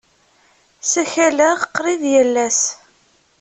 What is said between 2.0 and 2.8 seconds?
yal ass.